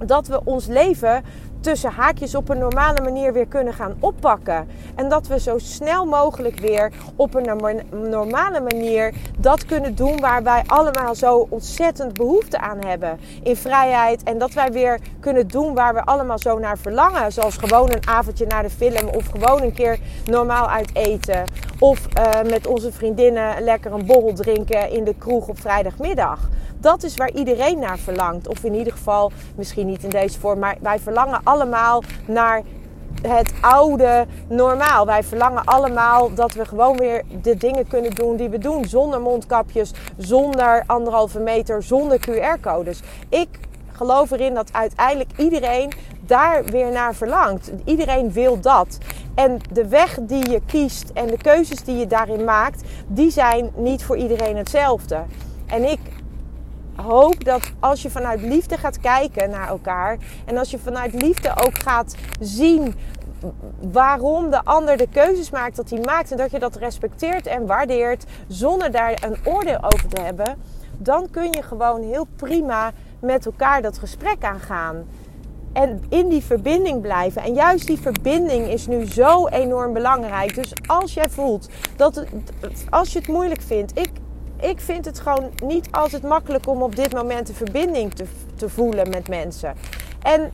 dat 0.06 0.28
we 0.28 0.44
ons 0.44 0.66
leven 0.66 1.24
tussen 1.64 1.92
haakjes 1.92 2.36
op 2.36 2.50
een 2.50 2.58
normale 2.58 3.02
manier 3.02 3.34
weer 3.34 3.48
kunnen 3.48 3.74
gaan 3.74 3.96
oppakken. 4.00 4.68
En 4.96 5.10
dat 5.10 5.28
we 5.28 5.40
zo 5.40 5.58
snel 5.58 6.06
mogelijk 6.06 6.60
weer 6.60 6.92
op 7.16 7.34
een 7.34 7.82
normale 8.10 8.60
manier 8.60 9.14
dat 9.38 9.66
kunnen 9.66 9.96
doen 9.96 10.20
waar 10.20 10.44
wij 10.44 10.64
allemaal 10.66 11.16
zo 11.16 11.48
ontzettend 11.50 12.14
behoefte 12.14 12.60
aan 12.60 12.86
hebben. 12.86 13.20
In 13.44 13.56
vrijheid. 13.56 14.24
En 14.24 14.38
dat 14.38 14.54
wij 14.54 14.72
weer 14.72 15.00
kunnen 15.20 15.48
doen 15.48 15.74
waar 15.74 15.94
we 15.94 16.04
allemaal 16.04 16.40
zo 16.40 16.60
naar 16.60 16.78
verlangen. 16.78 17.32
Zoals 17.32 17.58
gewoon 17.58 17.92
een 17.92 18.08
avondje 18.08 18.46
naar 18.46 18.64
de 18.64 18.70
film. 18.70 19.08
Of 19.08 19.28
gewoon 19.28 19.62
een 19.62 19.74
keer 19.74 20.00
normaal 20.26 20.70
uit 20.70 20.96
eten. 20.96 21.44
Of 21.80 22.08
uh, 22.18 22.50
met 22.50 22.68
onze 22.68 22.92
vriendinnen 22.92 23.64
lekker 23.64 23.92
een 23.92 24.06
borrel 24.06 24.34
drinken 24.34 24.90
in 24.90 25.04
de 25.04 25.16
kroeg 25.16 25.48
op 25.48 25.60
vrijdagmiddag 25.60 26.50
dat 26.84 27.04
is 27.04 27.16
waar 27.16 27.32
iedereen 27.32 27.80
naar 27.80 27.98
verlangt. 27.98 28.48
Of 28.48 28.64
in 28.64 28.74
ieder 28.74 28.94
geval, 28.94 29.32
misschien 29.56 29.88
niet 29.88 30.04
in 30.04 30.10
deze 30.10 30.40
vorm, 30.40 30.60
maar 30.60 30.78
wij 30.82 31.00
verlangen 31.00 31.40
allemaal 31.44 32.04
naar 32.26 32.62
het 33.22 33.54
oude 33.62 34.26
normaal. 34.48 35.06
Wij 35.06 35.24
verlangen 35.24 35.64
allemaal 35.66 36.34
dat 36.34 36.54
we 36.54 36.66
gewoon 36.66 36.98
weer 36.98 37.24
de 37.42 37.58
dingen 37.58 37.88
kunnen 37.88 38.16
doen 38.16 38.36
die 38.36 38.50
we 38.50 38.58
doen. 38.58 38.86
Zonder 38.86 39.22
mondkapjes, 39.22 39.92
zonder 40.18 40.84
anderhalve 40.86 41.40
meter, 41.40 41.84
zonder 41.84 42.20
QR-codes. 42.20 43.02
Ik 43.30 43.50
geloof 43.92 44.32
erin 44.32 44.54
dat 44.54 44.74
uiteindelijk 44.74 45.32
iedereen 45.38 45.92
daar 46.26 46.64
weer 46.66 46.92
naar 46.92 47.16
verlangt. 47.16 47.72
Iedereen 47.86 48.32
wil 48.32 48.60
dat. 48.60 48.98
En 49.36 49.60
de 49.72 49.88
weg 49.88 50.18
die 50.22 50.50
je 50.50 50.62
kiest 50.66 51.12
en 51.14 51.28
de 51.28 51.38
keuzes 51.38 51.84
die 51.84 51.98
je 51.98 52.08
daarin 52.08 52.44
maakt, 52.44 52.84
die 53.08 53.32
zijn 53.32 53.72
niet 53.76 54.04
voor 54.04 54.18
iedereen 54.18 54.58
hetzelfde. 54.58 55.24
En 55.68 55.90
ik 55.90 56.00
hoop 56.96 57.44
dat 57.44 57.72
als 57.80 58.02
je 58.02 58.10
vanuit 58.10 58.42
liefde 58.42 58.78
gaat 58.78 59.00
kijken 59.00 59.50
naar 59.50 59.68
elkaar 59.68 60.18
en 60.46 60.58
als 60.58 60.72
je 60.72 60.80
vanuit 60.80 61.22
liefde 61.22 61.50
ook 61.66 61.80
gaat 61.80 62.16
zien 62.40 62.96
waarom 63.92 64.50
de 64.50 64.64
ander 64.64 64.98
de 64.98 65.08
keuzes 65.12 65.50
maakt 65.50 65.76
dat 65.76 65.90
hij 65.90 66.00
maakt 66.00 66.32
en 66.32 66.38
dat 66.38 66.52
je 66.52 66.60
dat 66.60 66.76
respecteert 66.76 67.48
en 67.48 67.66
waardeert 67.66 68.26
zonder 68.48 68.92
daar 68.92 69.24
een 69.26 69.38
oordeel 69.44 69.84
over 69.84 70.08
te 70.08 70.22
hebben, 70.22 70.58
dan 70.98 71.30
kun 71.30 71.52
je 71.52 71.62
gewoon 71.62 72.02
heel 72.02 72.28
prima 72.36 72.92
met 73.20 73.46
elkaar 73.46 73.82
dat 73.82 73.98
gesprek 73.98 74.44
aangaan. 74.44 75.06
En 75.74 76.04
in 76.10 76.28
die 76.30 76.44
verbinding 76.44 77.02
blijven. 77.02 77.42
En 77.42 77.54
juist 77.54 77.88
die 77.88 78.00
verbinding 78.00 78.68
is 78.68 78.88
nu 78.88 79.06
zo 79.06 79.48
enorm 79.48 79.94
belangrijk. 79.94 80.56
Dus 80.56 80.74
als 80.88 81.14
jij 81.14 81.30
voelt 81.30 81.70
dat 81.96 82.26
als 82.90 83.14
je 83.14 83.20
het 83.20 83.28
moeilijk 83.28 83.62
vindt, 83.62 84.00
ik, 84.00 84.10
ik 84.64 84.80
vind 84.80 85.06
het 85.06 85.20
gewoon 85.20 85.52
niet 85.64 85.88
altijd 85.92 86.24
makkelijk 86.24 86.68
om 86.68 86.82
op 86.82 86.96
dit 86.96 87.14
moment 87.14 87.50
een 87.50 87.56
verbinding 87.56 88.14
te, 88.14 88.26
te 88.56 88.70
voelen 88.70 89.10
met 89.10 89.28
mensen. 89.28 89.76
En 90.22 90.52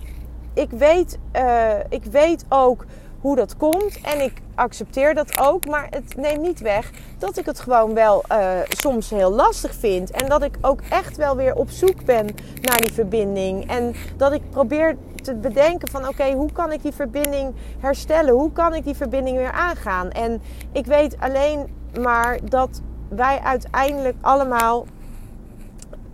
ik 0.53 0.69
weet, 0.69 1.17
uh, 1.35 1.69
ik 1.89 2.03
weet 2.03 2.45
ook 2.49 2.85
hoe 3.21 3.35
dat 3.35 3.57
komt 3.57 4.01
en 4.01 4.21
ik 4.21 4.33
accepteer 4.55 5.13
dat 5.13 5.39
ook. 5.39 5.65
Maar 5.65 5.87
het 5.89 6.15
neemt 6.15 6.41
niet 6.41 6.59
weg 6.59 6.91
dat 7.17 7.37
ik 7.37 7.45
het 7.45 7.59
gewoon 7.59 7.93
wel 7.93 8.23
uh, 8.31 8.49
soms 8.67 9.09
heel 9.09 9.31
lastig 9.31 9.73
vind. 9.75 10.11
En 10.11 10.29
dat 10.29 10.43
ik 10.43 10.57
ook 10.61 10.81
echt 10.89 11.17
wel 11.17 11.35
weer 11.35 11.55
op 11.55 11.69
zoek 11.69 12.05
ben 12.05 12.25
naar 12.61 12.77
die 12.77 12.93
verbinding. 12.93 13.69
En 13.69 13.95
dat 14.17 14.31
ik 14.31 14.49
probeer 14.49 14.97
te 15.23 15.35
bedenken 15.35 15.87
van 15.87 16.07
oké, 16.07 16.31
hoe 16.31 16.51
kan 16.51 16.71
ik 16.71 16.81
die 16.81 16.93
verbinding 16.93 17.53
herstellen? 17.79 18.33
Hoe 18.33 18.51
kan 18.51 18.73
ik 18.73 18.83
die 18.83 18.95
verbinding 18.95 19.37
weer 19.37 19.51
aangaan? 19.51 20.11
En 20.11 20.41
ik 20.71 20.85
weet 20.85 21.15
alleen 21.19 21.67
maar 21.99 22.39
dat 22.43 22.81
wij 23.09 23.39
uiteindelijk 23.43 24.15
allemaal 24.21 24.85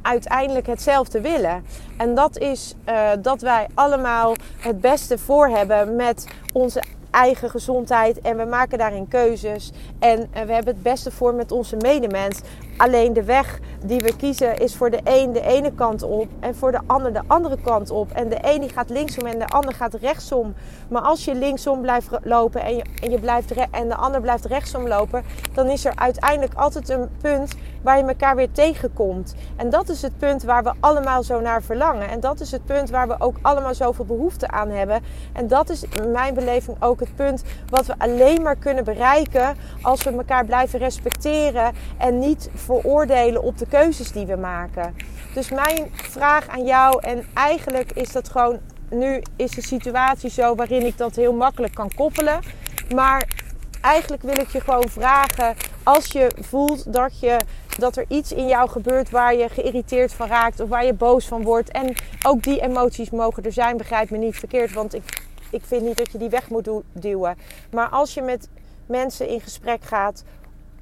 uiteindelijk 0.02 0.68
hetzelfde 0.68 1.22
willen. 1.22 1.66
En 1.98 2.16
dat 2.16 2.38
is 2.38 2.76
uh, 2.90 3.10
dat 3.20 3.42
wij 3.42 3.68
allemaal 3.74 4.36
het 4.58 4.82
beste 4.82 5.18
voor 5.18 5.48
hebben 5.48 5.96
met 5.96 6.28
onze 6.54 6.84
eigen 7.12 7.50
gezondheid 7.50 8.22
en 8.22 8.38
we 8.38 8.46
maken 8.46 8.78
daarin 8.78 9.08
keuzes. 9.08 9.72
En 10.00 10.20
uh, 10.20 10.26
we 10.26 10.54
hebben 10.54 10.74
het 10.74 10.84
beste 10.84 11.12
voor 11.12 11.34
met 11.34 11.52
onze 11.52 11.76
medemens. 11.76 12.40
Alleen 12.78 13.14
de 13.14 13.24
weg 13.24 13.60
die 13.86 14.02
we 14.02 14.16
kiezen 14.16 14.58
is 14.58 14.76
voor 14.76 14.90
de 14.90 15.00
een 15.04 15.32
de 15.32 15.42
ene 15.42 15.72
kant 15.74 16.04
op 16.04 16.28
en 16.40 16.56
voor 16.56 16.72
de 16.72 16.80
ander 16.86 17.14
de 17.14 17.22
andere 17.28 17.58
kant 17.62 17.90
op. 17.90 18.12
En 18.12 18.30
de 18.30 18.38
een 18.42 18.60
die 18.60 18.70
gaat 18.70 18.90
linksom 18.90 19.26
en 19.26 19.40
de 19.40 19.48
ander 19.48 19.74
gaat 19.74 19.94
rechtsom. 19.94 20.54
Maar 20.90 21.02
als 21.02 21.26
je 21.26 21.36
linksom 21.36 21.82
blijft 21.82 22.10
lopen 22.24 22.62
en, 22.62 22.76
je, 22.76 22.84
en, 23.02 23.12
je 23.12 23.20
blijft 23.20 23.52
en 23.72 23.88
de 23.88 23.96
ander 23.96 24.22
blijft 24.22 24.46
rechtsom 24.46 24.88
lopen, 24.88 25.24
dan 25.54 25.68
is 25.68 25.86
er 25.86 25.96
uiteindelijk 25.96 26.54
altijd 26.54 26.90
een 26.90 27.10
punt 27.22 27.54
waar 27.82 27.98
je 27.98 28.04
elkaar 28.04 28.36
weer 28.36 28.52
tegenkomt. 28.52 29.36
En 29.56 29.70
dat 29.70 29.90
is 29.90 30.02
het 30.02 30.18
punt 30.18 30.44
waar 30.44 30.64
we 30.64 30.74
allemaal 30.80 31.24
zo 31.24 31.40
naar 31.40 31.64
verlangen. 31.64 32.10
En 32.10 32.20
dat 32.20 32.40
is 32.40 32.52
het 32.52 32.66
punt 32.66 32.90
waar 32.90 33.08
we 33.08 33.16
ook 33.20 33.36
allemaal 33.42 33.76
zoveel 33.76 34.06
behoefte 34.06 34.48
aan 34.48 34.70
hebben. 34.70 35.04
En 35.34 35.48
dat 35.48 35.70
is 35.70 35.84
in 35.84 36.12
mijn 36.12 36.34
beleving 36.34 36.78
ook 36.80 37.00
het 37.00 37.16
punt 37.16 37.44
wat 37.70 37.86
we 37.86 37.94
alleen 37.98 38.42
maar 38.42 38.56
kunnen 38.56 38.84
bereiken 38.84 39.56
als 39.82 40.04
we 40.04 40.12
elkaar 40.12 40.46
blijven 40.46 40.80
respecteren 40.80 41.74
en 41.98 42.20
niet 42.20 42.50
veroordelen 42.66 43.44
op 43.44 43.58
de 43.58 43.68
keuzes 43.68 44.12
die 44.12 44.26
we 44.26 44.36
maken. 44.36 44.96
Dus 45.34 45.50
mijn 45.50 45.92
vraag 45.94 46.48
aan 46.48 46.66
jou, 46.66 47.00
en 47.02 47.26
eigenlijk 47.34 47.92
is 47.92 48.12
dat 48.12 48.30
gewoon, 48.30 48.60
nu 48.90 49.22
is 49.36 49.52
de 49.52 49.62
situatie 49.62 50.30
zo 50.30 50.56
waarin 50.56 50.86
ik 50.86 50.98
dat 50.98 51.16
heel 51.16 51.34
makkelijk 51.34 51.74
kan 51.74 51.92
koppelen. 51.96 52.40
Maar 52.96 53.28
eigenlijk 53.82 54.24
wil 54.24 54.40
ik 54.40 54.50
je 54.50 54.60
gewoon 54.60 54.90
vragen, 54.90 55.56
als 55.84 56.08
je 56.08 56.32
voelt 56.40 56.94
dat, 56.94 57.20
je, 57.20 57.38
dat 57.78 57.98
er 57.98 58.06
iets 58.08 58.32
in 58.32 58.48
jou 58.48 58.70
gebeurt 58.70 59.10
waar 59.10 59.36
je 59.36 59.50
geïrriteerd 59.50 60.14
van 60.14 60.28
raakt 60.28 60.60
of 60.60 60.70
waar 60.70 60.86
je 60.86 60.94
boos 60.94 61.28
van 61.28 61.44
wordt. 61.44 61.72
En 61.72 61.96
ook 62.28 62.44
die 62.44 62.62
emoties 62.62 63.10
mogen 63.10 63.44
er 63.44 63.54
zijn, 63.54 63.78
begrijp 63.78 64.10
me 64.10 64.18
niet 64.18 64.36
verkeerd, 64.36 64.74
want 64.74 64.94
ik, 64.94 65.22
ik 65.52 65.62
vind 65.66 65.82
niet 65.82 65.98
dat 65.98 66.12
je 66.12 66.18
die 66.18 66.30
weg 66.30 66.50
moet 66.50 66.70
duwen. 66.94 67.38
Maar 67.72 67.90
als 67.90 68.14
je 68.14 68.22
met 68.22 68.50
mensen 68.86 69.28
in 69.28 69.42
gesprek 69.42 69.84
gaat 69.84 70.24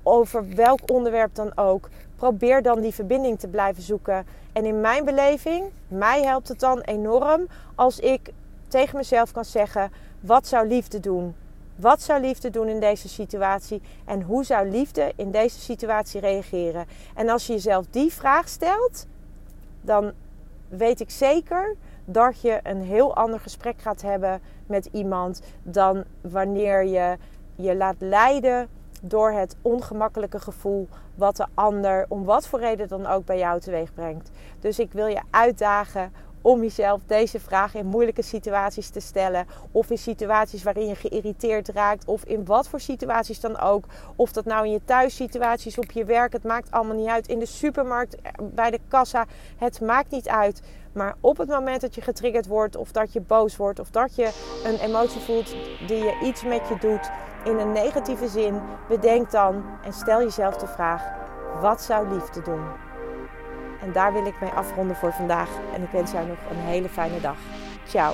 over 0.03 0.55
welk 0.55 0.79
onderwerp 0.91 1.36
dan 1.36 1.57
ook, 1.57 1.89
probeer 2.15 2.62
dan 2.62 2.81
die 2.81 2.93
verbinding 2.93 3.39
te 3.39 3.48
blijven 3.48 3.83
zoeken. 3.83 4.25
En 4.53 4.65
in 4.65 4.81
mijn 4.81 5.05
beleving, 5.05 5.65
mij 5.88 6.24
helpt 6.24 6.48
het 6.48 6.60
dan 6.60 6.79
enorm 6.79 7.48
als 7.75 8.00
ik 8.00 8.31
tegen 8.67 8.98
mezelf 8.98 9.31
kan 9.31 9.45
zeggen: 9.45 9.91
wat 10.19 10.48
zou 10.48 10.67
liefde 10.67 11.00
doen? 11.00 11.36
Wat 11.75 12.01
zou 12.01 12.22
liefde 12.22 12.50
doen 12.50 12.67
in 12.67 12.79
deze 12.79 13.10
situatie? 13.10 13.81
En 14.05 14.22
hoe 14.22 14.43
zou 14.43 14.69
liefde 14.69 15.12
in 15.15 15.31
deze 15.31 15.60
situatie 15.60 16.19
reageren? 16.19 16.86
En 17.15 17.29
als 17.29 17.48
je 17.48 17.53
jezelf 17.53 17.86
die 17.89 18.13
vraag 18.13 18.48
stelt, 18.48 19.05
dan 19.81 20.12
weet 20.67 21.00
ik 21.00 21.10
zeker 21.10 21.75
dat 22.05 22.41
je 22.41 22.60
een 22.63 22.81
heel 22.81 23.15
ander 23.15 23.39
gesprek 23.39 23.81
gaat 23.81 24.01
hebben 24.01 24.41
met 24.65 24.89
iemand 24.91 25.41
dan 25.63 26.03
wanneer 26.22 26.86
je 26.86 27.17
je 27.55 27.75
laat 27.75 27.95
leiden 27.98 28.69
door 29.05 29.31
het 29.31 29.55
ongemakkelijke 29.62 30.39
gevoel 30.39 30.88
wat 31.15 31.36
de 31.36 31.45
ander 31.53 32.05
om 32.07 32.24
wat 32.24 32.48
voor 32.48 32.60
reden 32.60 32.88
dan 32.88 33.05
ook 33.05 33.25
bij 33.25 33.38
jou 33.38 33.60
teweeg 33.60 33.93
brengt. 33.93 34.29
Dus 34.60 34.79
ik 34.79 34.93
wil 34.93 35.07
je 35.07 35.22
uitdagen 35.29 36.12
om 36.43 36.62
jezelf 36.62 37.01
deze 37.05 37.39
vraag 37.39 37.75
in 37.75 37.86
moeilijke 37.86 38.22
situaties 38.22 38.89
te 38.89 39.00
stellen. 39.00 39.45
Of 39.72 39.89
in 39.89 39.98
situaties 39.98 40.63
waarin 40.63 40.88
je 40.88 40.95
geïrriteerd 40.95 41.69
raakt. 41.69 42.05
Of 42.05 42.24
in 42.24 42.45
wat 42.45 42.67
voor 42.67 42.79
situaties 42.79 43.39
dan 43.39 43.60
ook. 43.60 43.86
Of 44.15 44.31
dat 44.31 44.45
nou 44.45 44.65
in 44.65 44.72
je 44.72 44.81
thuissituaties, 44.86 45.77
op 45.77 45.91
je 45.91 46.05
werk. 46.05 46.33
Het 46.33 46.43
maakt 46.43 46.72
allemaal 46.72 46.95
niet 46.95 47.07
uit. 47.07 47.27
In 47.27 47.39
de 47.39 47.45
supermarkt, 47.45 48.15
eh, 48.15 48.31
bij 48.41 48.72
de 48.72 48.79
kassa. 48.88 49.25
Het 49.57 49.81
maakt 49.81 50.12
niet 50.12 50.29
uit. 50.29 50.62
Maar 50.93 51.15
op 51.19 51.38
het 51.38 51.50
moment 51.50 51.81
dat 51.81 51.95
je 51.95 52.01
getriggerd 52.01 52.48
wordt. 52.48 52.75
Of 52.75 52.91
dat 52.91 53.13
je 53.13 53.22
boos 53.22 53.55
wordt. 53.57 53.79
Of 53.79 53.89
dat 53.89 54.15
je 54.15 54.31
een 54.63 54.79
emotie 54.79 55.22
voelt 55.22 55.55
die 55.88 56.03
je 56.03 56.19
iets 56.24 56.43
met 56.43 56.67
je 56.67 56.75
doet. 56.79 57.10
In 57.43 57.59
een 57.59 57.71
negatieve 57.71 58.27
zin. 58.27 58.62
Bedenk 58.88 59.31
dan 59.31 59.63
en 59.83 59.93
stel 59.93 60.19
jezelf 60.19 60.57
de 60.57 60.67
vraag. 60.67 61.03
Wat 61.62 61.81
zou 61.81 62.07
liefde 62.13 62.41
doen? 62.41 62.65
En 63.81 63.91
daar 63.91 64.13
wil 64.13 64.25
ik 64.25 64.41
mee 64.41 64.50
afronden 64.50 64.95
voor 64.95 65.13
vandaag. 65.13 65.50
En 65.73 65.81
ik 65.81 65.89
wens 65.89 66.12
jou 66.12 66.27
nog 66.27 66.38
een 66.50 66.57
hele 66.57 66.89
fijne 66.89 67.21
dag. 67.21 67.38
Ciao. 67.88 68.13